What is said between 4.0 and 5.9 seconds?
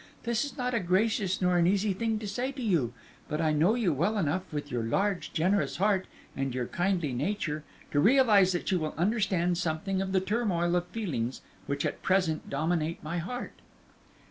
enough, with your large, generous